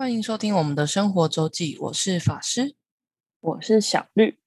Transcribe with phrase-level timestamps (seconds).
[0.00, 2.74] 欢迎收听我们的生活周记，我是法师。
[3.38, 4.38] 我是小绿。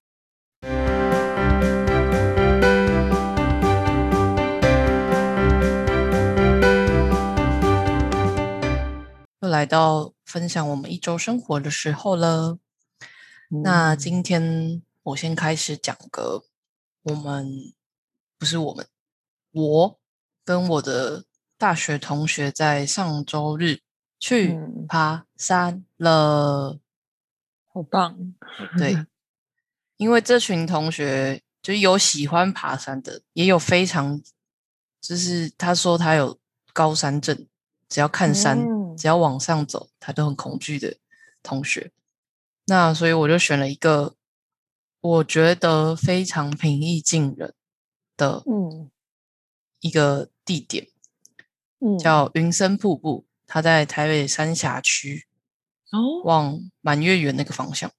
[9.42, 12.58] 又来到分享我们一周生活的时候了。
[13.64, 16.46] 那嗯今天我先开始讲个
[17.04, 17.48] 我们
[18.40, 18.88] 不是我们，
[19.52, 20.00] 我
[20.44, 21.26] 跟我的
[21.60, 23.82] 大学同学在上周日
[24.24, 24.86] 去嗯。
[24.88, 26.80] 爬山了。
[27.68, 28.34] 好棒，
[28.80, 29.06] 对，
[29.98, 34.22] 因为这群同学就有喜欢爬山的，也有非常，
[35.02, 36.40] 就是他说他有
[36.72, 37.46] 高山症，
[37.90, 38.96] 只要看山，嗯。
[38.96, 40.96] 只要往上走，他都很恐惧的
[41.42, 41.92] 同学。
[42.68, 44.16] 那所以我就选了一个
[45.02, 47.54] 我觉得非常平易近人
[48.16, 48.90] 的嗯。
[49.80, 50.88] 一个地点，
[51.80, 55.28] 嗯，叫云深瀑布，它在台北三峡区
[55.92, 57.92] 哦往满月园那个方向。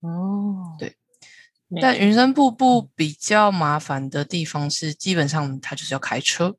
[0.00, 0.94] 哦，对，
[1.80, 6.58] 但云深瀑布比较麻烦的地方是，基本上它就是要开车，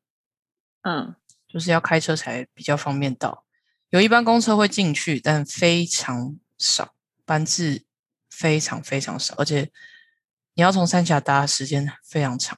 [0.81, 1.13] 嗯
[1.47, 3.45] 就是要开车才比较方便到。
[3.91, 7.83] 有一班公车会进去，但非常少，班次
[8.27, 9.69] 非常非常少，而且
[10.55, 12.57] 你要从三峡搭时间非常长。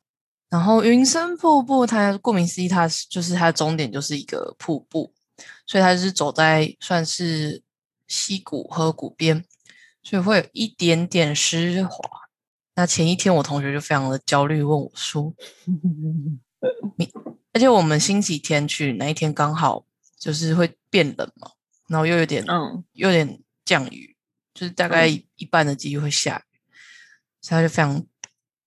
[0.50, 5.14] 然后云深瀑布，它顾名思义，它是就是它的终点就是一个瀑布，
[5.66, 7.62] 所以它是走在算是
[8.08, 9.46] 溪谷河谷边，
[10.04, 11.98] 所以会有一点点湿滑。
[12.76, 15.34] 那前一天我同学就非常的焦虑，问我说，
[16.98, 17.12] 你
[17.54, 19.86] 而且我们星期天去那一天刚好
[20.18, 21.52] 就是会变冷嘛，
[21.88, 24.16] 然后又有点嗯有点降雨，
[24.54, 26.60] 就是大概一一半的几率会下雨，
[27.42, 28.00] 所以他就非常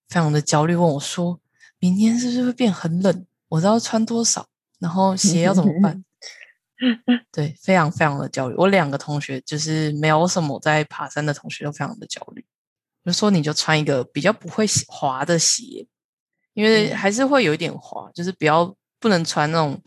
[0.08, 1.40] 非常的焦虑，问我说
[1.80, 3.26] ：“明天是不是会变很冷？
[3.48, 4.46] 我知道穿多少，
[4.78, 6.04] 然后鞋要怎么办？”
[7.30, 8.54] 对，非常非常的焦虑。
[8.56, 12.44] 我两个同学就是没有什么在爬山的同学都非常的焦虑，
[13.04, 15.86] 就说你就穿一个比较不会滑的鞋，
[16.52, 19.80] 因为嗯还是会有一点滑，就是不要不能穿那种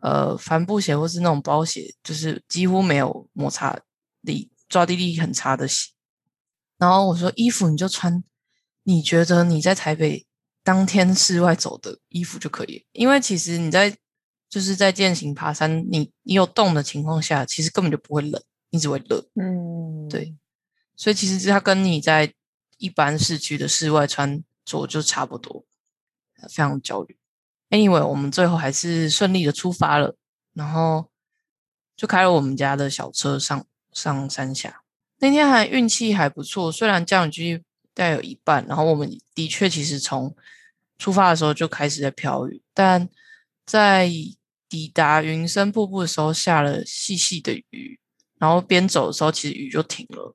[0.00, 3.78] 呃帆布鞋或是那种包鞋，就是几乎没有摩擦
[4.20, 5.90] 力、抓地力很差的鞋。
[6.78, 8.22] 然后我说衣服你就穿
[8.82, 10.26] 你觉得你在台北
[10.64, 13.96] 当天室外走的衣服就可以，因为其实你在
[14.52, 19.26] 就是在践行爬山，你你有动的情况下，其实根本就不会冷，你只会热。
[19.34, 20.36] 嗯，对
[20.94, 22.34] 所以其实它跟你在
[22.76, 25.64] 一般市区的室外穿着就差不多，
[26.42, 27.16] 非常焦虑。
[27.70, 30.16] Anyway，我们最后还是顺利的出发了，
[30.52, 31.08] 然后
[31.96, 33.64] 就开了我们家的小车上
[33.94, 34.82] 上山下。
[35.20, 37.64] 那天还运气还不错，虽然降雨几率
[37.94, 40.36] 大概有一半，然后我们的确其实从
[40.98, 43.08] 出发的时候就开始在飘雨，但
[43.64, 44.10] 在
[44.72, 48.00] 抵达云深瀑布的时候下了细细的雨，
[48.38, 50.34] 然后边走的时候其实雨就停了，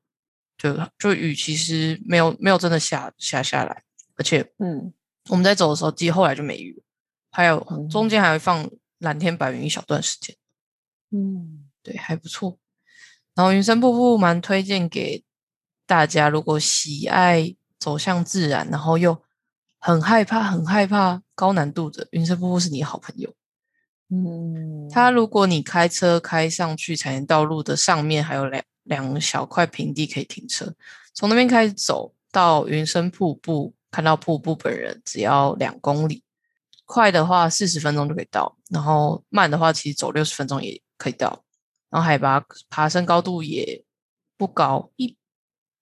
[0.59, 3.81] 就就雨其实没有没有真的下下下来，
[4.15, 4.93] 而且嗯
[5.31, 6.83] 我们在走的时候，其实后来就没雨了，
[7.31, 10.35] 还有嗯中间还会放蓝天白云一小段时间，
[11.09, 12.59] 嗯对，还不错。
[13.33, 15.23] 然后云深瀑布蛮推荐给
[15.87, 19.19] 大家，如果喜爱走向自然，然后又
[19.79, 23.33] 很害怕很害怕高难度的，云深瀑布是你好朋友。
[24.09, 30.73] 嗯，它如果你开车开上去产业道路的上面，还有两两小块平地可以停车，
[31.13, 36.23] 从那边开始走到云深瀑布，看到瀑布本人只要两公里，
[36.85, 41.43] 快的话四十分钟就可以到，然后慢的话其实走六十分钟也可以到，
[41.89, 43.83] 然后海拔爬升高度也
[44.37, 45.17] 不高，一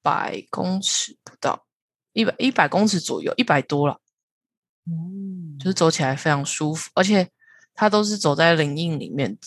[0.02, 1.66] 百公尺不到，
[2.14, 4.00] 一百一百公尺左右，一百多了。
[4.88, 7.28] 嗯就是走起来非常舒服，而且
[7.76, 9.38] 它都是走在林荫里面，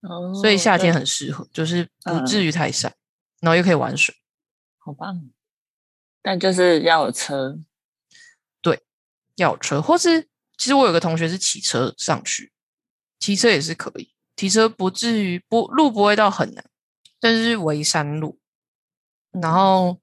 [0.00, 2.94] 哦，所以夏天很适合，就是不嗯至于太晒，
[3.40, 4.14] 然后又可以玩水。
[4.78, 5.30] 好棒，
[6.22, 7.58] 但就是要有车，
[8.60, 8.82] 对
[9.36, 10.22] 要有车，或是
[10.56, 12.52] 其实我有个同学是骑车上去，
[13.18, 16.64] 骑车也是可以，骑车不至于不路不会到很难，
[17.20, 18.38] 但是围山路，
[19.30, 20.00] 然嗯后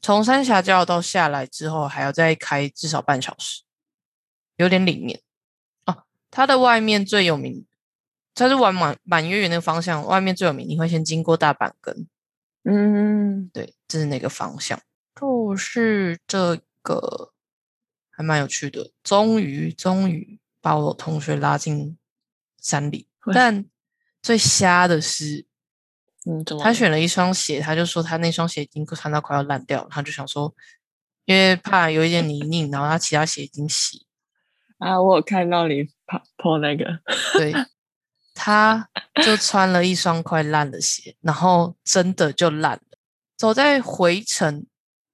[0.00, 3.62] 从三峡交流道下来之后，还要再开至少半小时，
[4.56, 5.27] 有点里面哦。
[6.30, 7.66] 它的外面最有名，
[8.34, 12.06] 它是往满满月圆那个方向，外面最有名，你会先经过大阪根，
[12.64, 13.48] 嗯。
[13.52, 14.80] 对，这是那个方向，
[15.18, 17.32] 就是这个
[18.10, 18.90] 还蛮有趣的。
[19.02, 21.96] 终于，终于把我同学拉进
[22.60, 23.64] 山里，但
[24.20, 25.46] 最瞎的是，
[26.26, 30.54] 嗯，他选了一双鞋，他就说他那双鞋已经穿到快要烂掉了，他就想说，
[31.24, 34.04] 因为怕有一点泥泞，然后他其他鞋已经洗，
[34.78, 36.84] 啊，我有看到你跑破那个，
[37.34, 37.52] 对，
[38.34, 38.88] 他
[39.24, 42.82] 就穿了一双快烂的鞋，然后真的就烂了。
[43.36, 44.66] 走在回程，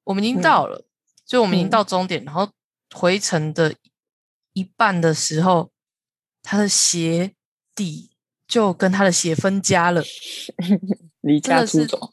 [0.04, 0.86] 我们已经到了，
[1.26, 2.50] 就我们已经到终点，然后
[2.94, 3.74] 回程的
[4.52, 5.70] 一半的时候，
[6.42, 7.34] 他的鞋
[7.74, 8.10] 底
[8.46, 10.02] 就跟他的鞋分家了，
[11.22, 12.12] 离家出走，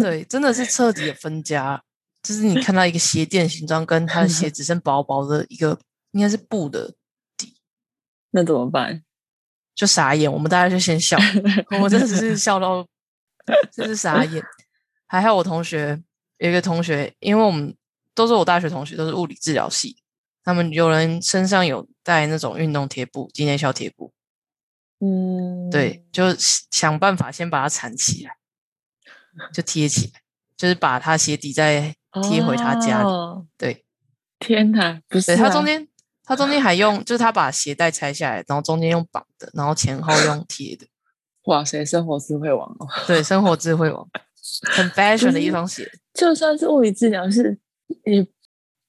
[0.00, 1.82] 对，真的是彻底的分家。
[2.20, 5.78] 就是你看到一个鞋垫形状，跟他的鞋 只剩薄薄的一个，
[6.18, 6.96] 应该是布的
[7.36, 7.54] 底
[8.30, 9.04] 那怎么办？
[9.72, 11.16] 就傻眼，我们大家就先笑，
[11.80, 12.84] 我真的是笑到，
[13.70, 14.42] 真是傻眼。
[15.06, 16.02] 还好我同学
[16.38, 17.72] 有一个同学，因为我们
[18.14, 19.96] 都是我大学同学，都是物理治疗系，
[20.42, 24.12] 他们有人身上有带那种运动贴布、纪念校贴布，
[24.98, 28.36] 嗯，对，就想办法先把它缠起来，
[29.52, 30.20] 就贴起来，
[30.56, 31.94] 就是把他鞋底再
[32.28, 33.08] 贴回他家里。
[33.08, 33.84] 哦对，
[34.40, 35.87] 天哪，不是、啊，他中间，
[36.28, 40.86] 他中间还用，就是他把鞋带拆下来，然后中间用绑的，然后前后用贴的。
[41.48, 42.86] 哇塞，生活智慧王哦！
[43.06, 44.06] 对，生活智慧王，
[44.70, 45.90] 很 fashion 的一双鞋。
[46.12, 47.58] 就算是物理治疗师，
[48.04, 48.28] 你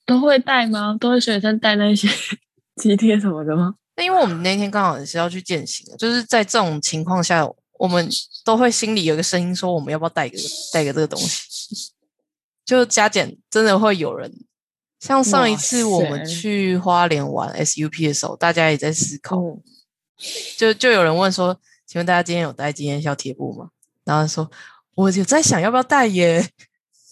[0.05, 0.97] 都会带吗？
[0.99, 2.09] 都会学生带那些
[2.75, 3.75] 肌贴什么的吗？
[3.95, 8.09] 那因为我们那天刚好也是要去践行的，就是在这种情况下，我们
[8.43, 10.37] 都会心里有一个声音说，我们要不要带一个
[10.73, 11.93] 带个这个东西？
[12.65, 14.31] 就加减真的会有人，
[14.99, 19.61] 像上一次我们去花莲玩 SUP 的时候，大家也在思考，嗯，
[20.57, 23.69] 就就有人问说，请问大家今天有带纪念校贴布吗？
[24.03, 24.51] 然后说，
[24.95, 26.49] 我有在想要不要带耶。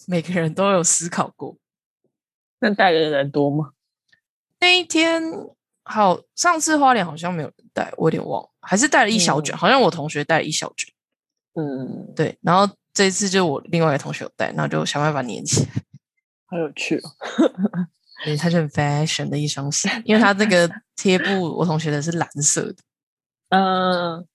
[0.06, 1.56] 每个人都有思考过。
[2.60, 3.72] 那带的人多吗？
[4.58, 5.22] 那一天
[5.82, 10.90] 好，上次花莲好像没有人带，我有点忘了，还是带了一小卷，嗯好像我同学带了一小卷。
[11.54, 15.77] 嗯，对，然后这一次就我另外一个同学有带，然后就想办法粘起来。
[16.48, 17.10] 好有趣哦。
[18.24, 22.76] 对，它就很 fashion 的一双鞋，因为它这个贴布，我同学的是蓝色的，
[23.56, 24.26] 嗯，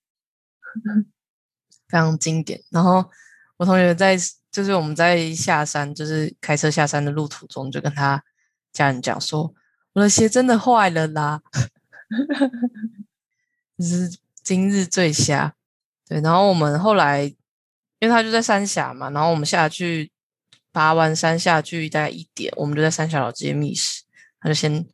[1.89, 2.61] 非常经典。
[2.69, 3.03] 然后
[3.57, 4.17] 我同学在，
[4.49, 8.23] 就是我们在下山，就是开车下山的路途中，就跟他
[8.71, 9.53] 家人讲说，
[9.91, 11.41] 我的鞋真的坏了啦，
[13.77, 15.55] 这是今日最瞎。
[16.07, 17.23] 对，然后我们后来，
[17.99, 20.12] 因为他就在三峡嘛，然后我们下去
[20.73, 24.01] 爬完山下去大概一点，我们就在三峡老街觅食，
[24.41, 24.85] 他就先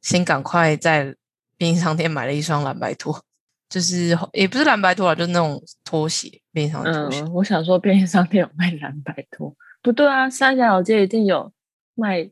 [0.00, 1.14] 先赶快在
[1.56, 3.22] 便利商店买了一双蓝白拖，
[3.68, 7.20] 就是也不是蓝白拖啊，就是那种拖鞋，便利商店拖鞋。
[7.20, 11.52] 嗯，我想说便利商店有卖蓝白拖， 不对啊，三峡老街一定有
[11.94, 12.30] 卖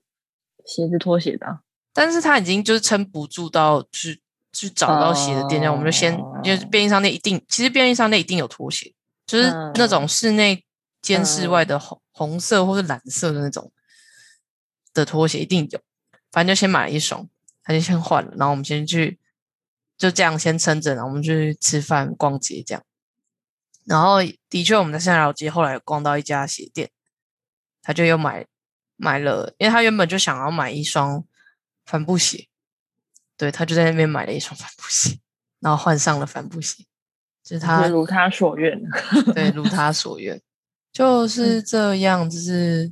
[0.64, 1.60] 鞋子拖鞋的啊、
[1.92, 4.20] 但是他已经就是撑不住到去
[4.52, 8.92] 去找到鞋的店家，我们就先就是哦便利商店一定，其实便利商店一定有拖鞋，
[9.26, 10.64] 就是那种室内
[11.06, 13.72] 兼室外的红、红色或是蓝色的那种
[14.92, 15.80] 的拖鞋一定有，
[16.32, 17.28] 反正就先买了一双，
[17.62, 19.20] 他就先换了，然后我们先去
[19.96, 22.82] 就这样先撑着，然后我们去吃饭逛街这样。
[23.84, 24.18] 然后
[24.50, 26.90] 的确，我们在三条街后来有逛到一家鞋店，
[27.82, 28.44] 他就又买
[28.96, 31.24] 买了，因为他原本就想要买一双
[31.84, 32.48] 帆布鞋，
[33.36, 35.20] 对他就在那边买了一双帆布鞋，
[35.60, 36.82] 然后换上了帆布鞋，
[37.44, 38.82] 就是他如他所愿。
[39.32, 40.42] 对如他所愿，
[40.96, 42.90] 就是这样，就是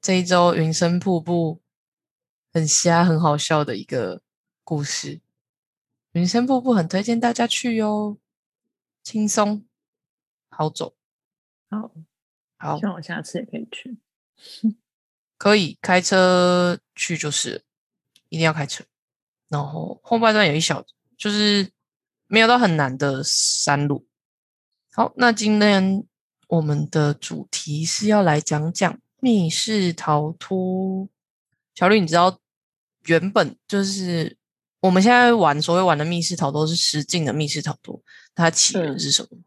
[0.00, 1.60] 这一周云深瀑布
[2.52, 4.20] 很瞎很好笑的一个
[4.64, 5.20] 故事。
[6.14, 8.18] 云深瀑布很推荐大家去哟，
[9.04, 9.64] 轻松
[10.48, 10.96] 好走，
[11.70, 11.92] 好，
[12.56, 13.98] 好希望我下次也可以去。
[15.38, 17.62] 可以开车去就是，
[18.30, 18.82] 一定要开车。
[19.46, 20.84] 然后后半段有一小，
[21.16, 21.70] 就是
[22.26, 24.08] 没有到很难的山路。
[24.90, 26.04] 好，那今天
[26.48, 31.08] 我们的主题是要来讲讲密室逃脱。
[31.74, 32.38] 小绿，你知道
[33.06, 34.36] 原本就是
[34.80, 38.00] 我们现在玩所谓玩的密室逃脱是实境的密室逃脱，
[38.34, 39.38] 它起源嗯是什么？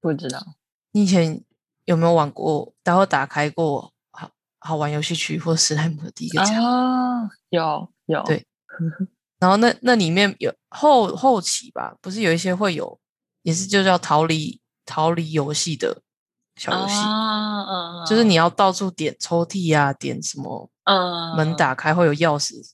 [0.00, 0.56] 不知道，
[0.92, 1.42] 你以前
[1.84, 2.74] 有没有玩过？
[2.82, 6.62] 然后打开过好好玩游戏区或史莱姆的第一个家？
[6.62, 8.46] 啊，有有，对
[9.38, 12.98] 然后那那里面有后后期吧，不是有一些会有，
[13.42, 16.02] 也是就叫逃离逃离游戏的
[16.56, 16.94] 小游戏，
[18.06, 22.72] 就是你要到处点抽屉啊，点什么嗯门打开会有钥匙，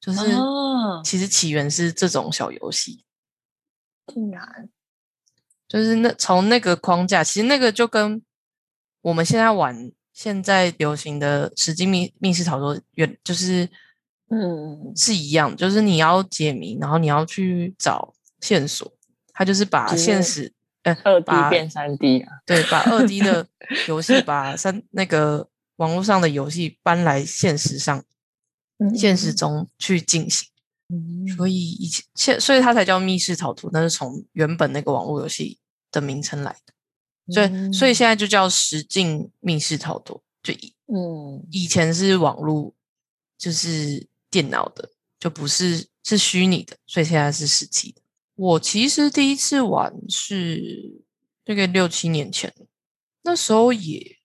[0.00, 1.02] 就是哦。
[1.04, 3.04] 其实起源是这种小游戏，
[4.06, 4.68] 竟然。
[5.68, 8.22] 就是那从那个框架，其实那个就跟
[9.02, 13.68] 我们现在玩现在流行的实际密密室逃脱原就是
[14.30, 18.92] 嗯是一样，就是你要解谜，然后你要去找线索，
[19.32, 20.55] 他就是把现实呃
[21.04, 23.46] 二 D 变三 D 啊，对把二 D 的
[23.88, 28.04] 游戏把三那个网络上的游戏搬来现实上，
[28.78, 30.48] 嗯现实中去进行。
[30.88, 35.58] 嗯所以以前现所以它才叫密室逃脱，那是从原本那个网络游戏
[35.90, 36.72] 的名称来的。
[37.34, 42.72] 所以所以现在就叫实境密室逃脱，就以嗯以前是网络，
[43.36, 44.88] 就是电脑的，
[45.18, 48.00] 就不是是虚拟的，所以现在是实体的。
[48.36, 51.02] 我其实第一次玩是
[51.44, 52.54] 大概六七年前，
[53.22, 54.18] 那时候也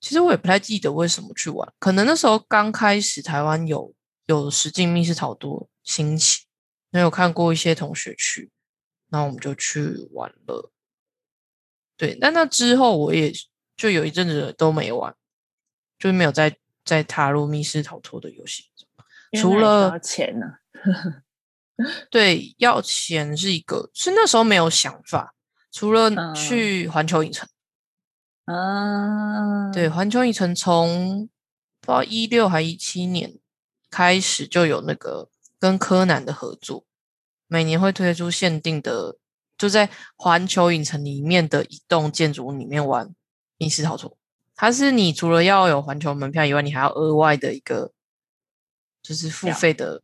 [0.00, 3.92] 其实我也不太记得为什么去玩，可能那时候刚开始台湾有
[4.26, 6.44] 有实境密室逃脱兴起，
[6.90, 8.50] 那有看过一些同学去，
[9.10, 10.70] 然后我们就去玩了。
[11.96, 13.32] 对，但那之后我也
[13.76, 15.12] 就有一阵子都没玩，
[15.98, 18.70] 就是没有再再踏入密室逃脱的游戏。
[19.32, 20.46] 除了钱呢、
[22.10, 25.34] 对要钱是一个，是那时候没有想法。
[25.70, 27.46] 除了嗯去环球影城，
[28.46, 31.28] 啊，对，环球影城从
[31.80, 33.38] 不知道一六还一七年
[33.90, 35.28] 开始就有那个
[35.60, 36.86] 跟柯南的合作，
[37.46, 39.18] 每年会推出限定的，
[39.58, 43.14] 就在环球影城里面的一栋建筑物里面玩
[43.58, 44.16] 密室逃脱。
[44.56, 47.92] 它是你除了要有环球门票以外，你还要额外的一个
[49.02, 50.02] 就是付费的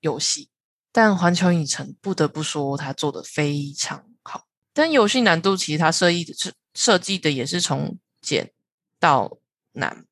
[0.00, 0.50] 游戏。
[0.96, 4.46] 但环球影城不得不说，它做的非常好。
[4.72, 8.52] 但游戏难度其实它设计的设设计的也是从简
[9.00, 9.38] 到
[9.72, 10.06] 难，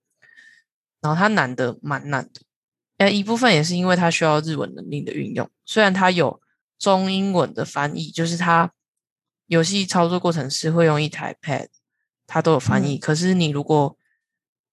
[1.00, 2.40] 然后它难的蛮难的。
[2.96, 6.40] 呃，一部分也是因为它需要日文能力的运用，虽然它有
[6.80, 8.72] 中英文的翻译，就是它
[9.46, 11.68] 游戏操作过程是会用一台 Pad，
[12.26, 12.98] 它都有翻译。
[12.98, 13.96] 可是你如果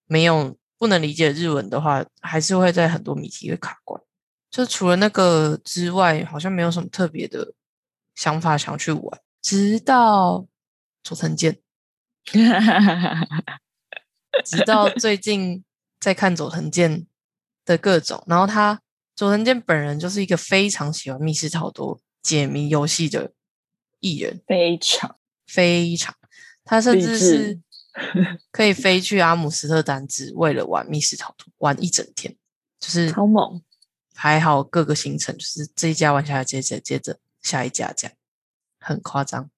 [0.07, 4.01] 没有不能理解日文的话，还是会在很多谜题会卡关。
[4.50, 7.53] 就除了那个之外，好像没有什么特别的
[8.15, 9.22] 想法想去玩。
[9.41, 10.48] 直到
[11.03, 11.60] 佐藤健，
[14.44, 15.63] 直到最近
[16.00, 17.06] 在看佐藤健
[17.63, 18.82] 的各种，然后他
[19.15, 23.32] 佐藤健本人就是一个非常喜欢密室逃脱解谜游戏的
[24.00, 25.18] 艺人，非常。
[25.48, 26.15] 非常，
[26.63, 27.60] 他甚至是。
[28.51, 32.34] 可以飞去阿姆斯特丹，只为了玩密室逃脱，玩一整天，
[32.79, 33.62] 就是超猛，
[34.21, 38.17] 排好各个行程，就是这一家玩下来，接着接着下一家这样，
[38.77, 39.49] 很夸张。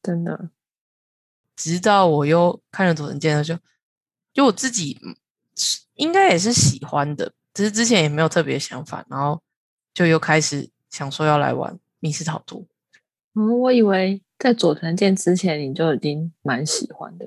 [0.00, 0.50] 真的。
[1.56, 3.58] 直到我又看了佐藤健的，就
[4.32, 4.96] 就我自己
[5.94, 9.42] 应该也是喜欢的，只是之前也没有特别想法，然后
[9.92, 12.64] 就又开始想说要来玩密室逃脱。
[13.34, 17.26] 嗯，我以为在佐藤健之前你就已经蛮喜欢的。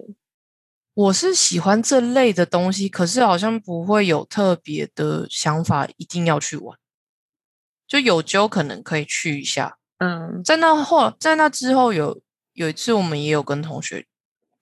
[1.00, 6.78] 我是喜欢这类的东西，可是好像不会有特别的想法，一定要去玩。
[7.88, 14.08] 就有揪可能可以去一下，嗯，在那后，在那之后有有一次我们也有跟同学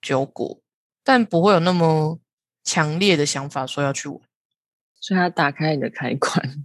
[0.00, 0.60] 揪过，
[1.02, 2.20] 但不会有那么
[2.62, 4.20] 强烈的想法说要去玩，
[5.00, 6.64] 所以他打开你的开关。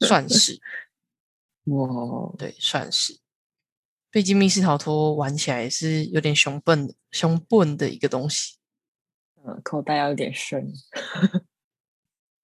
[0.00, 0.58] 算是
[1.64, 3.18] 哇，对，算是。
[4.10, 8.56] 毕竟密室逃脱玩起来也是有点熊笨的、熊笨的一个东西。
[9.44, 10.72] 嗯，口袋要有点深。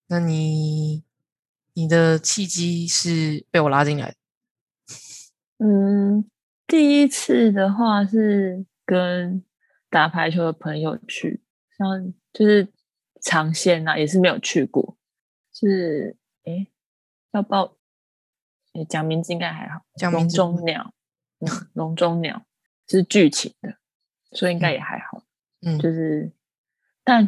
[0.08, 1.04] 那你
[1.74, 4.16] 你的契机是被我拉进来的，
[5.64, 6.28] 嗯，
[6.66, 9.44] 第一次的话是跟
[9.90, 11.42] 打排球的朋友去，
[11.76, 12.68] 像就是
[13.20, 14.96] 长线啊，也是没有去过。
[15.52, 16.68] 是诶，
[17.32, 17.76] 要报
[18.74, 19.80] 诶，讲名字应该还好。
[19.80, 20.94] 笼讲名 中鸟，
[21.40, 22.46] 嗯，笼中鸟
[22.88, 23.76] 是剧情的，
[24.32, 25.22] 所以应该也还好。
[25.62, 26.30] 嗯，就是，
[27.08, 27.26] 但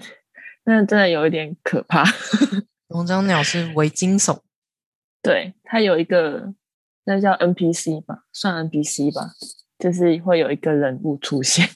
[0.64, 2.04] 那真的有一点可怕。
[2.88, 4.40] 龙章鸟是为惊悚，
[5.22, 6.52] 对，它有一个
[7.04, 9.30] 那叫 NPC 吧，算 NPC 吧，
[9.78, 11.66] 就是会有一个人物出现，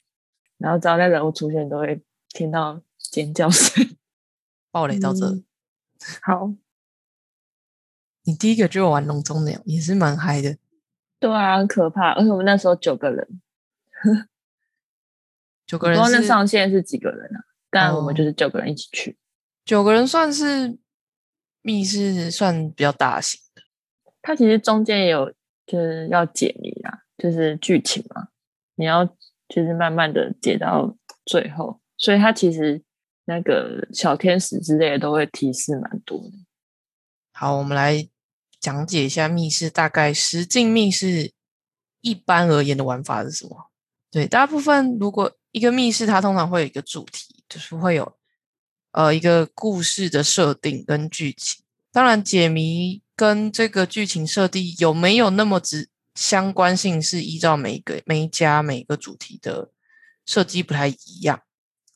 [0.58, 3.96] 然后只要那人物出现，都会听到尖叫声。
[4.70, 5.24] 暴雷到这。
[5.24, 5.44] 嗯
[6.20, 6.52] 好，
[8.24, 10.58] 你第一个就玩龙中鸟，也是蛮嗨的。
[11.18, 13.40] 对啊，很可怕，而且我们那时候九个人，
[15.64, 17.53] 九个人是上限是几个人啊？
[17.74, 19.18] 但我们哦就是九个人一起去。
[19.64, 20.78] 九个人算是
[21.62, 23.62] 密室算比较大型的，
[24.22, 25.32] 它其实中间也有
[25.66, 28.28] 就是要解谜啦，就是剧情嘛，
[28.76, 29.04] 你要
[29.48, 32.80] 就是慢慢的解到最后，所以它其实
[33.24, 36.30] 那个小天使之类的都会提示蛮多的。
[37.32, 38.08] 好，我们来
[38.60, 41.32] 讲解一下密室，大概实境密室
[42.02, 43.70] 一般而言的玩法是什么？
[44.12, 48.16] 对，大部分如果一个密室，它通常会有一个主题，就是会有
[48.92, 51.62] 呃一个故事的设定跟剧情。
[51.92, 59.70] 当然，解谜跟这个剧情设定有没有那么直相关性，是依照每个每一家每个主题的
[60.26, 61.42] 设计不太一样。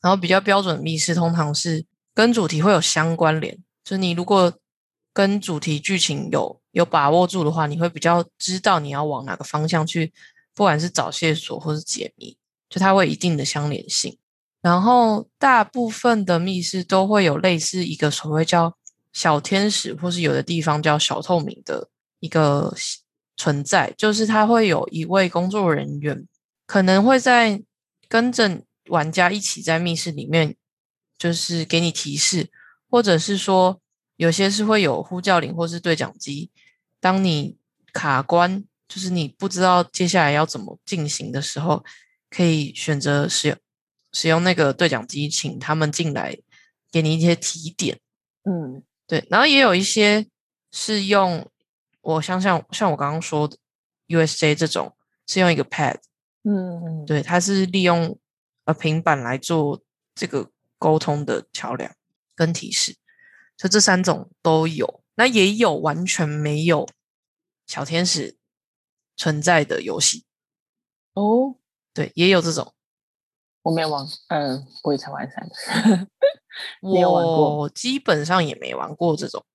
[0.01, 4.53] 然后比较标准的密室通常是跟主题会有相关联，就你如果
[5.11, 10.13] 跟主题剧情有有把握住的话，你会比较知道你要往哪个方向去，
[10.53, 12.37] 不管是找线索或是解谜，
[12.69, 14.17] 就它会一定的相连性。
[14.61, 18.75] 然后大部分的密室都会有类似一个所谓叫
[19.13, 21.89] 小天使，或是有的地方叫小透明的
[22.19, 22.73] 一个
[23.37, 26.27] 存在，就是它会有一位工作人员，
[26.65, 27.61] 可能会在
[28.07, 30.55] 跟着玩家一起在密室里面，
[31.17, 32.49] 就是给你提示，
[32.89, 33.79] 或者是说
[34.17, 36.51] 有些是会有呼叫铃或是对讲机，
[36.99, 37.57] 当你
[37.93, 41.85] 卡关，就是你不知道接下来要怎么进行的时候，
[42.29, 43.57] 可以选择使用。
[44.11, 46.37] 使用那个对讲机，请他们进来
[46.91, 47.99] 给你一些提点。
[48.43, 49.25] 嗯，对。
[49.29, 50.27] 然后也有一些
[50.71, 51.49] 是用，
[52.01, 53.57] 我想想，像我刚刚说的
[54.07, 54.95] USJ 这种，
[55.27, 55.99] 是用一个 Pad。
[56.43, 58.17] 嗯，对，它是利用
[58.65, 59.83] 呃平板来做
[60.15, 61.93] 这个沟通的桥梁
[62.35, 62.95] 跟提示。
[63.57, 66.87] 就这三种都有，那也有完全没有
[67.67, 68.37] 小天使
[69.17, 70.23] 存在的游戏。
[71.13, 71.57] 哦，
[71.93, 72.73] 对，也有这种。
[73.63, 75.49] 我没有玩，嗯，鬼才玩三，
[76.81, 77.57] 没有玩过。
[77.59, 79.45] 我基本上也没玩过这种，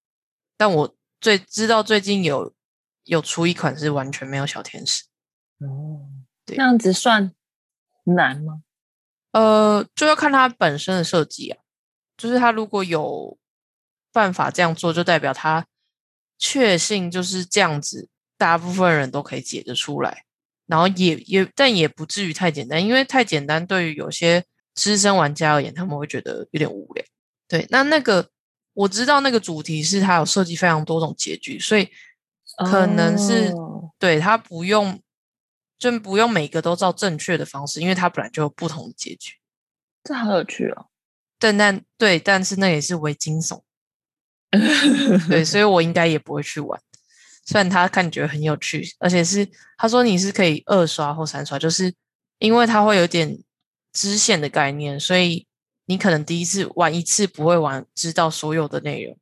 [0.57, 2.53] 但我最知道最近有
[3.05, 5.05] 有出一款是完全没有小天使。
[5.59, 6.09] 哦，
[6.45, 7.33] 对，那样子算
[8.05, 8.63] 难吗？
[9.33, 11.59] 呃，就要看它本身的设计啊。
[12.17, 13.37] 就是它如果有
[14.13, 15.67] 办法这样做，就代表它
[16.39, 18.09] 确信就是这样子，
[18.39, 20.24] 大部分人都可以解得出来。
[20.67, 24.45] 然后也也，但也不至于太简单，因为太简单对于有些
[24.75, 27.05] 资深玩家而言，他们会觉得有点无聊。
[27.47, 28.31] 对，那那个
[28.73, 31.89] 我知道那个主题是它有设计非常多种结局，所以
[32.57, 33.53] 可能是
[33.99, 35.01] 对它不用
[35.79, 39.35] 就不用每个都照正确的方式，因为它本来就有不同的结局。
[40.03, 40.87] 这好有趣哦！
[41.39, 43.63] 但但对，但是那也是为惊悚，
[45.29, 46.81] 对，所以我应该也不会去玩。
[47.45, 49.47] 虽然他看觉得很有趣，而且是
[49.77, 51.95] 他说你是可以二刷或三刷，就是
[52.39, 53.39] 因为它会有点
[53.93, 55.47] 支线的概念，所以
[55.87, 59.19] 你可能第一次玩一次不会玩知道所有的内容。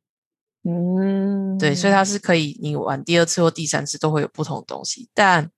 [0.65, 5.51] 嗯，对，所以它是可以你玩第二次或第三次都会有不同的东西，但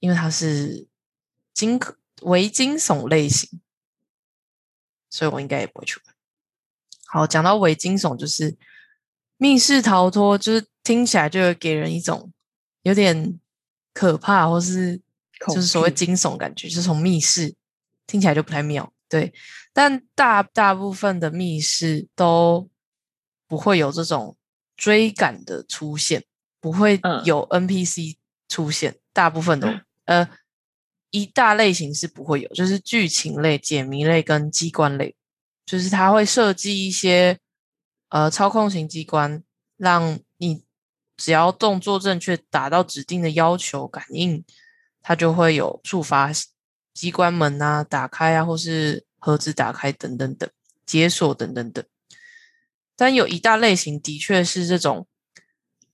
[0.00, 0.88] 因为它是
[1.54, 1.80] 惊
[2.22, 3.60] 为惊悚类型，
[5.08, 6.14] 所以我应该也不会去玩。
[7.06, 8.56] 好，讲到伪惊悚，就是
[9.36, 10.66] 密室逃脱，就是。
[10.86, 12.32] 听起来就会给人一种
[12.82, 13.40] 有点
[13.92, 15.00] 可怕，或是
[15.48, 17.56] 就是所谓惊悚感觉，就是从密室
[18.06, 18.92] 听起来就不太妙。
[19.08, 19.34] 对，
[19.72, 22.70] 但大大部分的密室都
[23.48, 24.36] 不会有这种
[24.76, 26.22] 追赶的出现，
[26.60, 28.14] 不会有 NPC
[28.48, 28.94] 出现。
[29.12, 29.68] 大部分都
[30.04, 30.30] 呃
[31.10, 35.16] 一大类型是不会有，就是剧情类、解谜类跟机关类，
[35.66, 37.40] 就是它会设计一些
[38.08, 39.42] 呃操控型机关，
[39.76, 40.64] 让你。
[41.18, 44.44] 只要动作正确，达到指定的要求，感应
[45.00, 46.30] 它就会有触发
[46.92, 50.46] 机关门啊、打开啊，或是盒子打开等等等，
[50.84, 51.82] 解锁等等等。
[52.94, 55.08] 但有一大类型的确是这种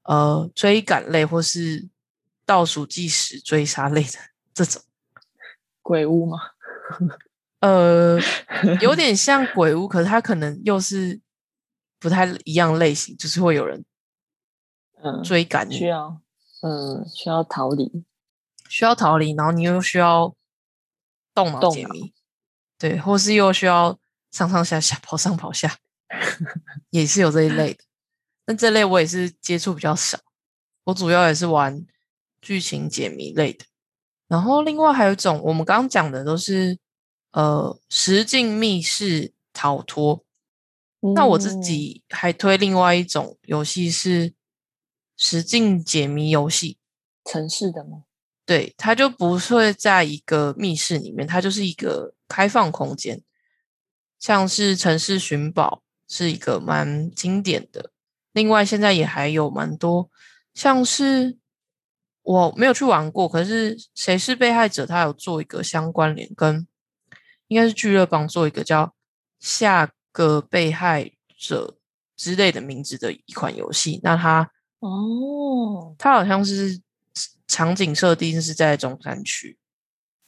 [0.03, 1.89] 呃追赶类或是
[2.45, 4.19] 倒数计时追杀类的
[4.53, 4.83] 这种
[5.83, 6.39] 鬼屋吗？
[7.61, 8.19] 呃，
[8.81, 11.21] 有点 像鬼屋，可是它可能又是
[12.03, 13.85] 不太一样类型，就是会有人
[15.03, 15.23] 嗯。
[15.23, 16.21] 追赶需要，
[16.63, 18.05] 嗯，需要逃离，
[18.69, 20.35] 需要逃离，然后你又需要
[21.33, 22.13] 动脑解谜，
[22.77, 23.97] 对，或是又需要
[24.33, 25.77] 上上下下跑上跑下，
[26.91, 27.85] 也是有这一类的。
[28.45, 30.19] 但这类我也是接触比较少，
[30.85, 31.87] 我主要也是玩
[32.41, 33.65] 剧情解谜类的。
[34.27, 36.77] 然后另外还有一种，我们刚刚讲的都是
[37.31, 40.25] 呃实境密室逃脱。
[41.15, 44.35] 那我自己还推另外一种游戏是。
[45.15, 46.79] 实境解谜游戏，
[47.25, 48.05] 城市的吗？
[48.45, 53.23] 对，它就不会在一个密室里面，它就是一个开放空间，
[54.19, 57.93] 像是城市寻宝是一个蛮经典的。
[58.33, 60.11] 另外，现在也还有蛮多，
[60.55, 61.39] 像是
[62.23, 64.85] 我没有去玩过，可是谁是被害者？
[64.85, 66.67] 他有做一个相关联，跟
[67.47, 68.93] 应该是聚乐帮做一个叫
[69.39, 71.77] 下个被害者
[72.17, 73.99] 之类的名字的一款游戏。
[74.05, 74.51] 那它。
[74.81, 76.83] 哦，它好像是
[77.47, 79.57] 场景设定是在中山区，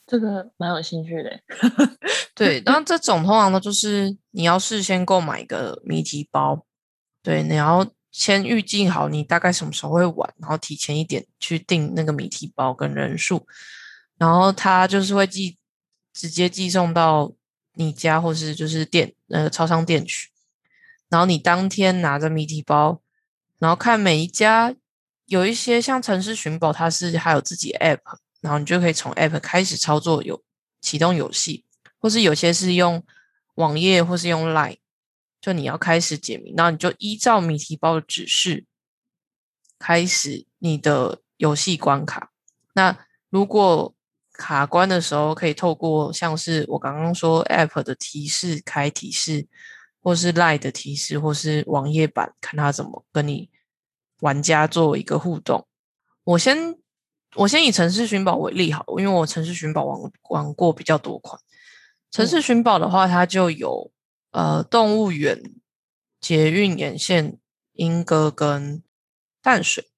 [0.07, 1.41] 这个蛮有兴趣的。
[2.33, 6.65] 对，那这种通常呢，就是你要事先购买一个谜题包，
[7.21, 13.45] 对，你要先预计好你大概什么时候会玩，然后提前一点去订那个谜题包跟人数，
[14.17, 15.57] 然后它就是会寄
[16.13, 17.33] 直接寄送到
[17.75, 20.29] 你家或是就是店呃超商店去，
[21.09, 23.01] 然后你当天拿着谜题包。
[23.57, 24.75] 然后看每一家
[25.27, 28.01] 有一些像城市寻宝，它是还有自己 app，
[28.41, 30.43] 然后你就可以从 app 开始操作有
[30.81, 31.63] 启动游戏，
[31.99, 33.01] 或是有些是用
[33.55, 34.77] 网页或是用 line，
[35.39, 38.65] 就你要开始解谜，然后你就依照谜题包的指示
[39.79, 42.31] 开始你的游戏关卡。
[42.73, 43.95] 那如果
[44.37, 49.47] 卡关的时候，可以透过像是我刚刚说 App 的提示开提示，
[50.01, 53.49] 或是 Line 的提示，或是网页版，看它怎么跟你
[54.21, 55.67] 玩家做一个互动。
[56.23, 56.75] 我先
[57.35, 61.39] 我先以城市寻宝为例好，因为我城市寻宝玩玩过比较多款。
[62.11, 63.91] 城市寻宝的话，它就有
[64.31, 65.41] 呃动物园、
[66.21, 67.37] 捷运沿线、
[67.73, 68.81] 莺歌跟
[69.41, 69.89] 淡水。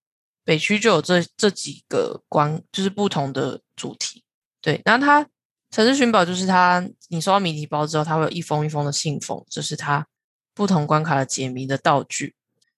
[0.44, 4.24] 北区就有这这几个关，就是不同的主题。
[4.62, 5.28] 对，然后它
[5.72, 10.08] 城市寻宝就是它，你收到谜题包之后，它会有一封一封的信封，这是它
[10.54, 12.36] 不同关卡的解谜的道具。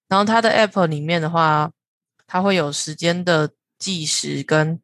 [0.07, 1.71] 然后它的 App 里面的话，
[2.25, 4.81] 它会有时间的计时跟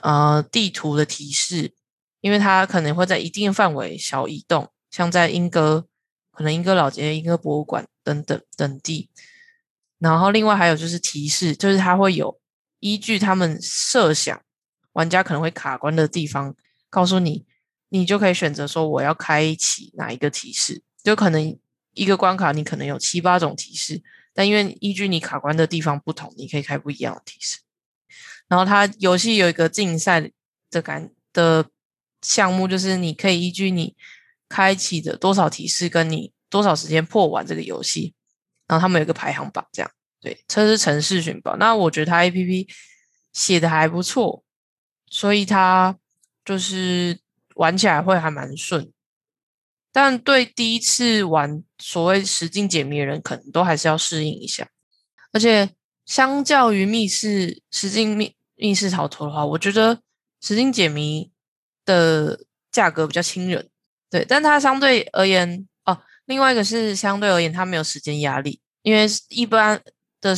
[0.00, 1.74] 呃地图的提示，
[2.20, 5.86] 因为它可能会在一定范围小移动，像在莺歌，
[6.30, 9.10] 可能莺歌老街、莺歌博物馆等等等地。
[9.98, 12.40] 然后另外还有就是提示，就是它会有
[12.78, 14.40] 依据他们设想
[14.94, 16.56] 玩家可能会卡关的地方，
[16.90, 17.44] 告诉你，
[17.90, 21.58] 你就可以选择说我要开启哪一个提示，就可能
[21.92, 24.02] 一个关卡你可能有七八种提示，
[24.32, 27.58] 但因为依据你卡关的地方不同，你可以开不一样的提示。
[28.48, 30.30] 然后它游戏有一个竞赛
[30.70, 31.66] 的感的
[32.22, 33.96] 项目，就是你可以依据你
[34.48, 38.14] 开启的多少提示，跟你多少时间破完这个游戏。
[38.68, 41.56] 然后他们有个排行榜，这样对，这是城市寻宝。
[41.56, 42.68] 那我觉得它 A P P
[43.32, 44.43] 写的还不错，
[45.14, 45.96] 所以它
[46.44, 47.20] 就是
[47.54, 48.92] 玩起来会还蛮顺。
[49.92, 54.68] 但对第一次玩所谓实境解谜的人，可能都还是要适应一下。
[55.32, 55.70] 而且
[56.04, 60.00] 相较于密室实境密密室逃脱的话，我觉得
[60.40, 61.30] 实境解谜
[61.84, 62.40] 的
[62.72, 63.70] 价格比较亲人，
[64.10, 65.68] 对，但它相对而言。
[65.84, 69.80] 哦另外一个是相对而言，它没有时间压力，因为一般
[70.20, 70.34] 的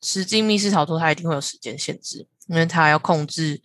[0.00, 3.60] 实境密室逃脱，它一定会有时间限制，因为它要控制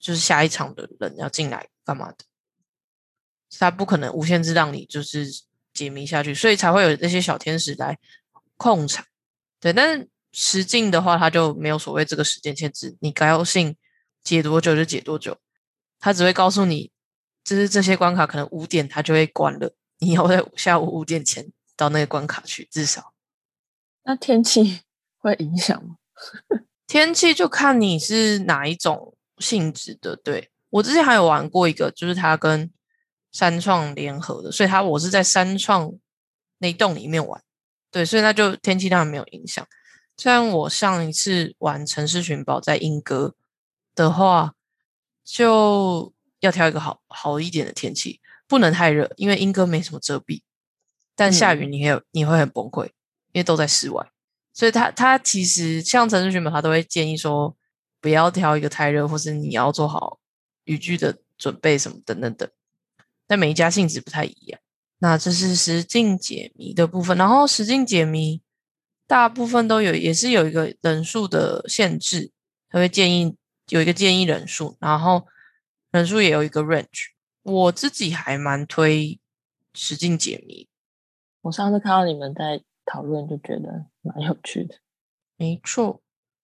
[0.00, 2.24] 就是下一场的人要进来干嘛的，
[3.58, 5.26] 他不可能无限制让你就是
[5.74, 7.98] 解谜下去，所以才会有那些小天使来
[8.56, 9.04] 控场。
[9.60, 13.76] 对，但是实境的话，他就没有所谓这个时间限制，你高兴
[14.24, 15.36] 解多久就解多久，
[15.98, 16.90] 他只会告诉你，
[17.44, 19.74] 就是这些关卡可能五点他就会关了。
[19.98, 23.12] 你要在下午五点前到那个关卡去，至少。
[24.04, 24.80] 那天气
[25.18, 25.96] 会影响吗？
[26.86, 30.14] 天气就看你是哪一种性质的。
[30.14, 32.70] 对我之前还有玩过一个，就是它跟
[33.32, 35.92] 三创联合的，所以它我是在三创
[36.58, 37.42] 那栋里面玩。
[37.90, 39.66] 对，所以那就天气当然没有影响。
[40.16, 43.34] 虽然我上一次玩城市寻宝在英歌
[43.94, 44.54] 的话，
[45.24, 48.20] 就要挑一个好好一点的天气。
[48.46, 50.42] 不能太热，因为英歌没什么遮蔽。
[51.14, 52.86] 但下雨你会你会很崩溃，
[53.32, 54.10] 因为都在室外。
[54.52, 57.56] 所以他他其实像城市寻宝，他都会建议说
[58.00, 60.18] 不要挑一个太热，或是你要做好
[60.64, 62.48] 雨具的准备什么等等等。
[63.26, 64.60] 但每一家性质不太一样。
[64.98, 68.42] 那这是实境解谜的部分，然后实境解谜
[69.06, 72.32] 大部分都有，也是有一个人数的限制，
[72.68, 73.34] 他会建议
[73.68, 75.26] 有一个建议人数，然后
[75.90, 77.12] 人数也有一个 range。
[77.42, 79.18] 我自己还蛮推
[79.72, 80.68] 实境解谜。
[81.40, 84.76] 我上次看到你们在讨论，就觉得蛮有趣的。
[85.38, 86.02] 没错，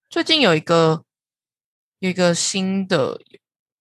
[0.08, 1.04] 最近有一个有
[2.06, 3.20] 一个新的，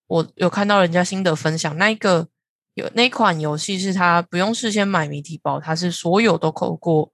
[0.07, 1.77] 我有看到人家新的分享。
[1.77, 2.27] 那一个
[2.73, 7.13] 有那款游戏是它不用事先买谜题包，它是所有都扣过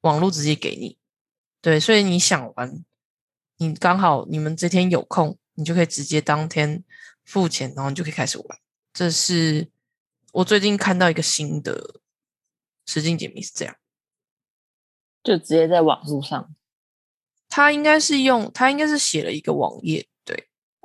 [0.00, 0.96] 网络直接给你。
[1.60, 2.84] 对，所以你想玩，
[3.56, 6.84] 你刚好你们这天有空，你就可以直接当天
[7.24, 8.58] 付钱，然后你就可以开始玩。
[8.92, 9.68] 这是
[10.32, 12.00] 我最近看到一个新的
[12.86, 13.76] 实境解谜是这样，
[15.24, 16.54] 就直接在网络上，
[17.48, 20.15] 他应该是用他应该是写了一个网页，对，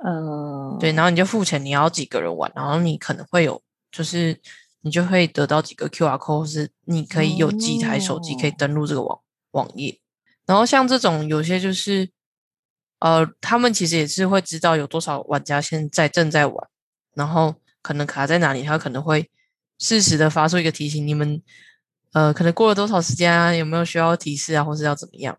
[0.04, 4.40] 嗯，对，然后你就付钱，你要几个人玩，然后你可能会有，就是
[4.80, 9.20] 你就会得到几个 Q R code，是你可以有几台手机可以登录这个网
[9.52, 9.98] 网页，
[10.46, 12.10] 然后像这种有些就是，
[12.98, 16.68] 呃，他们其实也是会知道有多少玩家现在正在玩，
[17.14, 17.54] 然后。
[17.84, 19.28] 可能卡在哪里，他可能会
[19.76, 21.42] 适时的发出一个提醒，你们
[22.12, 23.52] 呃，可能过了多少时间啊？
[23.52, 25.36] 有没有需要提示啊，或是要怎么样？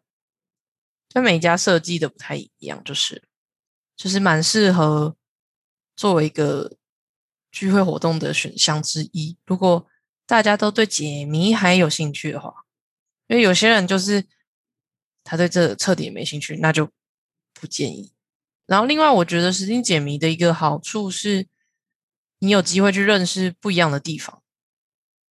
[1.08, 3.24] 就每家设计的不太一样，就是
[3.96, 5.16] 就是蛮适合
[5.96, 6.78] 作为一个
[7.52, 9.38] 聚会活动的选项之一。
[9.46, 9.88] 如果
[10.26, 12.66] 大家都对解谜还有兴趣的话，
[13.28, 14.26] 因为有些人就是
[15.24, 16.90] 他对这彻底没兴趣，那就
[17.54, 18.12] 不建议。
[18.66, 21.48] 然后另外，我觉得实境解谜的一个好处是，
[22.40, 24.42] 你有机会去认识不一样的地方。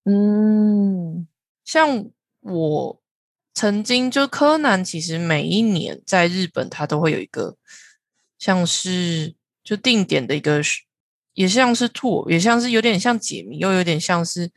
[0.05, 1.27] 嗯，
[1.65, 3.03] 像我
[3.55, 7.57] 曾经就柯南，其实每一年在日本，它都会有一个
[8.43, 10.61] 像是就定点的一个，
[11.35, 14.51] 也像是 tour，也像是有点像解谜，又有点像是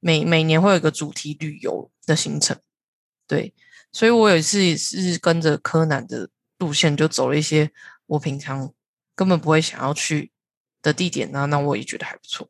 [0.00, 2.58] 每每年会有一个主题旅游的行程。
[3.26, 3.52] 对，
[3.92, 7.70] 所以我有一次是跟着柯南的路线，就走了一些
[8.06, 8.72] 我平常
[9.14, 10.32] 根本不会想要去
[10.80, 12.48] 的地点呢，那我也觉得还不错。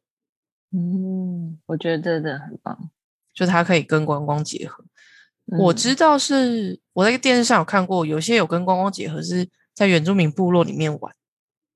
[0.71, 2.89] 嗯，我觉得真的很棒，
[3.35, 4.85] 就它可以跟观光结合。
[5.59, 11.15] 我知道是我在电视上有看过，有些有跟观光结合，是在原住民部落里面玩。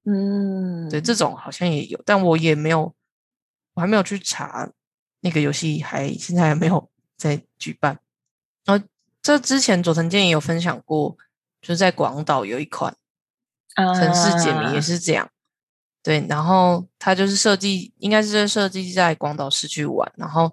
[0.04, 2.92] 嗯，对，这种好像也有，但我也没有，
[3.74, 4.68] 我还没有去查
[5.20, 8.00] 那个游戏，还现在还没有在举办。
[8.64, 8.84] 然后
[9.22, 11.16] 这之前佐藤健也有分享过，
[11.60, 12.96] 就是在广岛有一款
[13.76, 15.30] 城市解谜也是这样。
[16.02, 20.12] 对，然后它就是设计，应该是在设计在广岛市区玩。
[20.16, 20.50] 然后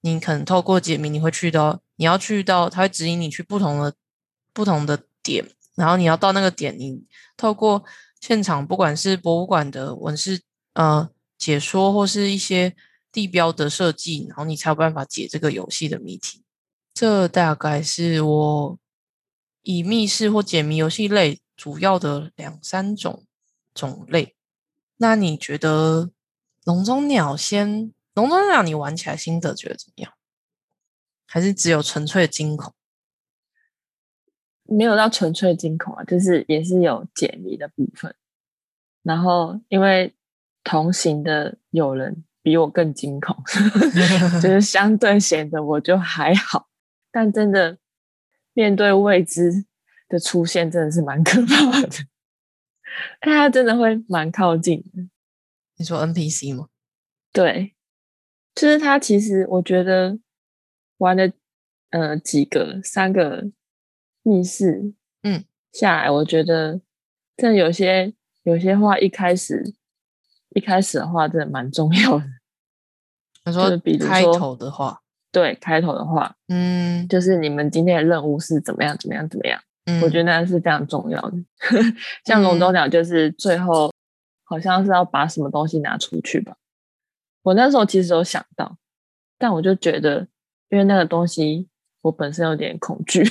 [0.00, 3.94] 你可能透过解谜，你会去到，你要去到，它会指引你去不同的
[4.52, 5.44] 不同的点。
[5.78, 7.04] 然后你要到那个点，你
[7.36, 7.84] 透过
[8.20, 10.42] 现场，不管是博物馆的文字
[10.74, 12.74] 呃解说，或是一些
[13.12, 16.42] 地标的设计，然后你才有办法解这个游戏的谜题。
[16.92, 18.78] 这大概是我
[19.62, 23.24] 以密室或解谜游戏类主要的两三种
[23.72, 24.34] 种类。
[24.96, 26.10] 那你觉得
[26.64, 30.12] 笼中鸟先笼中鸟你玩起来心得觉得怎么样？
[31.24, 32.74] 还是只有纯粹的惊恐？
[34.68, 38.14] 没有到纯粹惊恐啊，就是也是有解谜的部分。
[39.02, 40.14] 然后因为
[40.62, 43.34] 同行的有人比我更惊恐，
[44.42, 46.68] 就是相对显得我就还好。
[47.10, 47.78] 但真的
[48.52, 49.64] 面对未知
[50.08, 51.88] 的出现，真的是蛮可怕的。
[53.20, 55.08] 他真的会蛮靠近的。
[55.76, 56.68] 你说 NPC 吗？
[57.32, 57.74] 对，
[58.54, 58.98] 就是他。
[58.98, 60.18] 其实我觉得
[60.98, 61.30] 玩了
[61.90, 63.50] 呃几个三个
[64.22, 66.80] 密室，嗯，下来，我觉得
[67.36, 69.74] 这有些有些话一开始
[70.54, 72.24] 一开始的话，真的蛮重要的。
[73.44, 75.00] 他说，比如开头的话，
[75.32, 79.60] 对，开头的话，嗯，就是你们今天的任务是怎么样怎么样怎么样。
[80.02, 81.36] 我觉得那是非常重要的，
[82.26, 83.90] 像笼中鸟就是最后
[84.44, 86.58] 好像是要把什么东西拿出去吧。
[87.40, 88.76] 我那时候其实有想到，
[89.38, 90.28] 但我就觉得，
[90.68, 91.70] 因为那个东西
[92.08, 93.22] 我本身有点恐惧，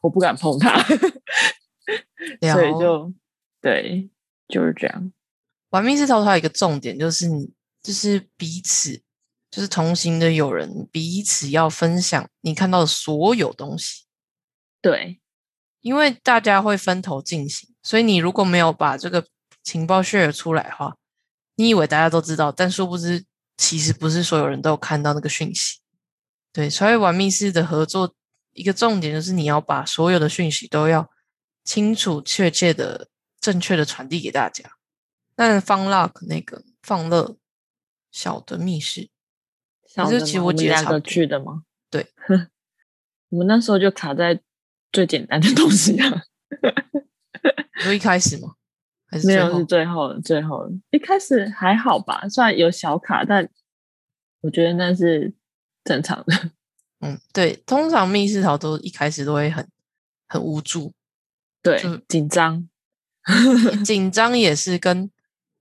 [0.00, 0.80] 我不敢碰它，
[2.52, 3.12] 所以就
[3.60, 4.08] 对，
[4.48, 5.12] 就是这样。
[5.70, 9.02] 玩密室逃脱有一个重点就是你就是彼此
[9.50, 14.04] 就是同行的友人彼此要分享你看到的所有东西，
[14.80, 15.20] 对。
[15.80, 19.26] 因为大家会分头进行，所以你如果没有把这个
[19.62, 20.96] 情报 share 出来的话，
[21.56, 23.26] 你以为大家都知道，但殊不知，
[23.58, 25.80] 其实不是所有人都有看到那个讯息。
[26.54, 28.14] 对，所以玩密室的合作
[28.52, 31.10] 一个重点就是你要把所有的讯息都要
[31.64, 34.64] 清楚、确切的、正确的传递给大家。
[35.36, 37.36] 那方 luck 那个放乐
[38.10, 39.10] 小的密室，
[39.86, 41.64] 小的其实我们两个去的吗？
[41.90, 42.06] 对，
[43.28, 44.40] 我们那时候就卡在。
[44.92, 46.22] 最简单的东西啊，
[47.84, 48.54] 就一开始吗？
[49.08, 50.14] 还是 没有是最后？
[50.20, 53.50] 最后一开始还好吧，虽然有小卡，但
[54.42, 55.34] 我觉得那是
[55.84, 56.50] 正常的。
[57.00, 59.68] 嗯，对，通常密室逃脱一开始都会很
[60.26, 60.92] 很无助，
[61.62, 62.66] 对，紧张，
[63.84, 65.10] 紧张也是跟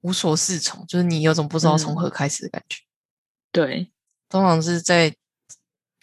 [0.01, 2.79] 无所适从，就是你有种不知道从何开始的感觉。
[3.51, 3.91] 对，
[4.29, 5.13] 通常是在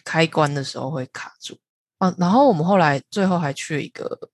[0.03, 1.57] 开关的时候会卡住。
[1.97, 4.29] 啊，然后我们后来最后还去了一个，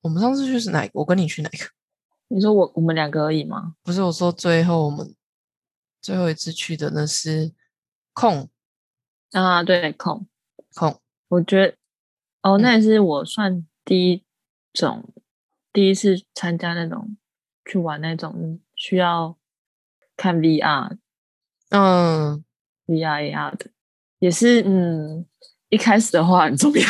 [0.00, 0.90] 我们上次去是哪个？
[0.94, 1.58] 我跟你去哪个？
[2.28, 3.76] 你说我我们两个而已吗？
[3.82, 5.14] 不是，我说最后我们
[6.00, 7.52] 最后一次去的那是
[8.12, 8.48] 空
[9.34, 10.26] 啊，对，空
[10.74, 11.00] 空。
[11.28, 11.74] 我觉得
[12.42, 14.22] 哦，那也是我算第一
[14.72, 15.08] 种
[15.72, 17.16] 第一次参加那种
[17.64, 19.36] 去玩那种需要
[20.16, 20.96] 看 VR，
[21.70, 22.44] 嗯
[22.86, 23.70] ，VR AR 的，
[24.18, 25.26] 也是嗯。
[25.70, 26.86] 一开始的话很重要，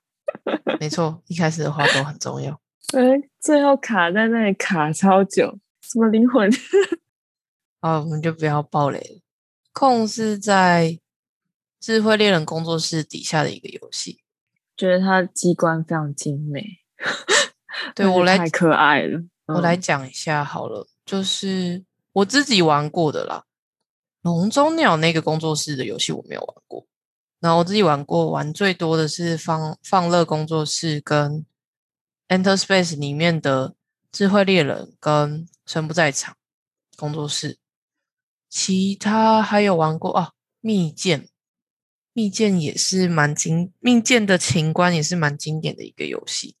[0.80, 2.58] 没错，一开始的话都很重要。
[2.96, 3.00] 哎，
[3.38, 6.48] 最后卡在那里卡超久，什么灵魂？
[7.80, 9.20] 啊， 我们就不要暴雷了。
[9.74, 10.98] 控是在
[11.84, 14.22] 智慧猎人工作室底下的一个游戏，
[14.74, 16.78] 觉得它机关非常精美。
[17.94, 23.44] 对 我来太可爱了，我来讲一下好了，就是我自己玩过的啦。
[24.22, 26.86] 笼中鸟那个工作室的游戏我没有玩过。
[27.40, 31.44] 然后我自己玩过，玩最多的是放放乐工作室跟
[32.28, 33.74] Enter Space 里面的
[34.10, 36.34] 智慧猎人跟神不在场
[36.96, 37.58] 工作室。
[38.48, 41.28] 其他还有玩过哦，密剑，
[42.14, 46.56] 密剑也是蛮经，密剑的情关也是蛮经典的一个游戏。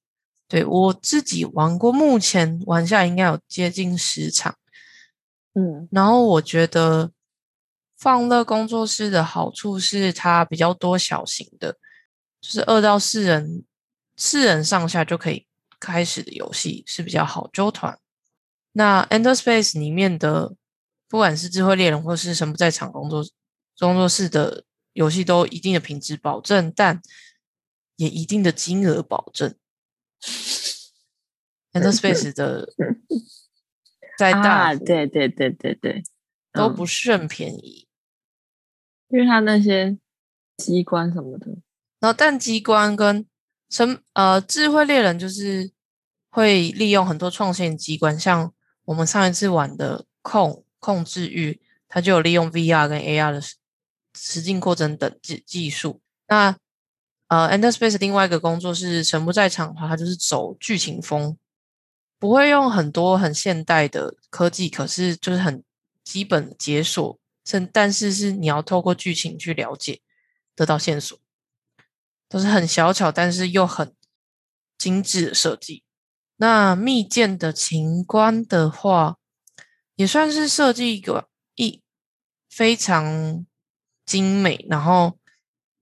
[0.46, 4.56] 对我自己玩过，目前玩下应该有接近十场。
[5.54, 7.10] 嗯，然后我觉得
[7.96, 11.78] 放乐工作室的好处是它比较多小型的，
[12.42, 13.64] 就是二到四人，
[14.16, 15.46] 四人上下就可以
[15.80, 17.98] 开始的游戏是比较好揪团。
[18.72, 20.54] 那 Enter Space 里面的。
[21.06, 23.24] 不管是智慧猎人或是神不在场工作
[23.78, 24.64] 工作室的
[24.94, 27.00] 游戏，都一定的品质保证，但
[27.96, 29.54] 也一定的金额保证。
[31.72, 32.72] Enter Space 的
[34.18, 36.02] 在大对对对对对，
[36.52, 37.86] 都不是很便宜，
[39.08, 39.98] 因为它那些
[40.56, 41.48] 机关什么的，
[42.00, 43.26] 然后但机关跟
[43.68, 45.70] 什呃智慧猎人就是
[46.30, 48.52] 会利用很多创新机关，像
[48.86, 50.64] 我们上一次玩的控。
[50.84, 53.40] 控制域，它就有利用 VR 跟 AR 的
[54.14, 56.00] 实境扩增等技技术。
[56.28, 56.56] 那
[57.28, 61.36] 呃，Ender Space 另外一个工作是神不在场的话，它就是走剧情风，
[62.18, 65.62] 不会用很多很现代的科技，可是就是很
[66.02, 70.00] 基本的解锁，甚但是是你要透过剧情去了解，
[70.54, 71.18] 得到线索，
[72.28, 73.94] 都是很小巧，但是又很
[74.78, 75.82] 精致的设计。
[76.36, 79.16] 那密件的情关的话。
[79.96, 81.80] 也算是设计一个一
[82.50, 83.46] 非常
[84.06, 85.18] 精美，然后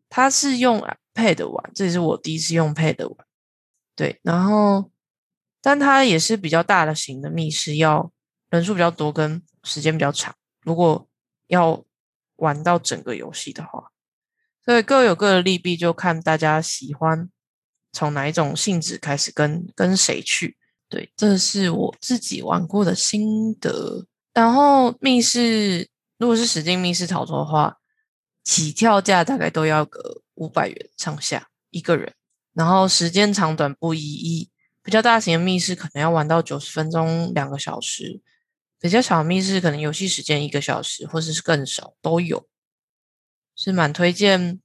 [0.09, 0.81] 它是用
[1.15, 3.27] Pad 玩，这也是我第一次用 Pad 玩。
[3.95, 4.91] 对，然后
[5.61, 8.11] 但它也是比较大的型的密室，要
[8.51, 10.35] 人数比较多，跟时间比较长。
[10.63, 11.09] 如果
[11.49, 11.85] 要
[12.37, 13.91] 玩到整个游戏的话，
[14.65, 17.29] 所以各有各的利弊，就看大家喜欢
[17.93, 20.57] 从哪一种性质开始，跟跟谁去。
[20.89, 24.07] 对，这是我自己玩过的心得。
[24.33, 27.79] 然后密室，如果是实境密室逃脱的话，
[28.45, 32.13] 起跳价大概都要个五百元上下一个人。
[32.53, 34.51] 然后时间长短不一，一
[34.83, 38.21] 比较大型的密室可能要玩到九十分钟、两个小时；
[38.79, 42.47] 比较小的密室可能游戏时间一个小时，或者是更少都有。
[43.55, 44.61] 是蛮推荐，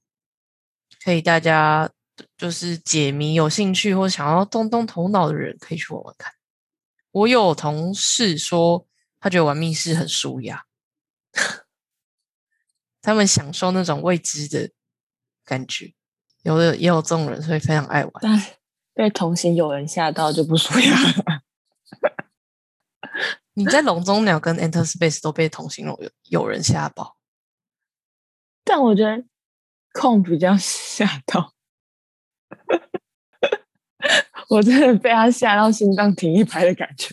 [1.04, 1.90] 可以大家。
[2.36, 6.32] 就是解谜有兴趣或想要动动头脑的人，可以去玩玩看。
[7.12, 8.88] 我有同事说，
[9.20, 10.64] 他觉得玩密室很舒压，
[13.08, 14.70] 他们享受那种未知的
[15.42, 15.94] 感觉。
[16.42, 18.12] 有的也有这种人，所以非常爱玩。
[18.20, 18.38] 但
[18.92, 21.40] 被同行有人吓到就不舒压了。
[23.54, 27.16] 你在笼中鸟跟 Enter Space 都被同行有有人吓爆，
[28.62, 29.24] 但我觉得
[29.94, 31.54] 空比较吓到。
[34.50, 37.08] 我真的被他吓到心脏停一拍的感觉，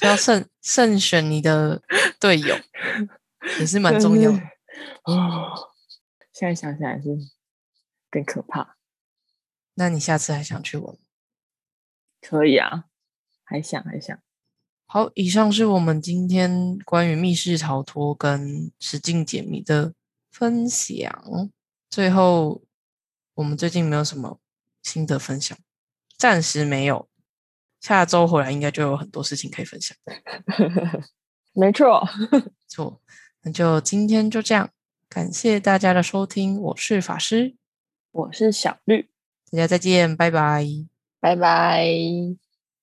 [0.00, 1.80] 要慎慎选你的
[2.18, 2.56] 队友
[3.58, 4.38] 也是蛮重要的
[5.04, 5.70] 哦。
[6.32, 7.08] 现在想起来是
[8.10, 8.76] 更可怕。
[9.74, 10.96] 那你下次还想去玩？
[12.20, 12.84] 可以啊，
[13.44, 14.18] 还想还想。
[14.86, 19.94] 好，以上是我们今天关于密室逃脱跟实境解谜的
[20.30, 21.50] 分享。
[21.88, 22.62] 最后。
[23.34, 24.38] 我们最近没有什么
[24.82, 25.56] 心得分享，
[26.18, 27.08] 暂时没有。
[27.80, 29.96] 下周回来应该就有很多事情可以分享。
[31.56, 32.06] 没错，
[32.68, 33.00] 错。
[33.42, 34.70] 那就今天就这样，
[35.08, 36.60] 感谢大家的收听。
[36.60, 37.54] 我是法师，
[38.12, 39.08] 我是小绿，
[39.50, 40.66] 大家再见，拜拜，
[41.20, 41.84] 拜拜。